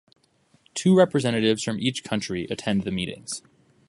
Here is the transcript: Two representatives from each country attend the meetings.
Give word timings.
Two 0.73 0.97
representatives 0.97 1.61
from 1.61 1.79
each 1.79 2.03
country 2.03 2.47
attend 2.49 2.85
the 2.85 2.91
meetings. 2.91 3.43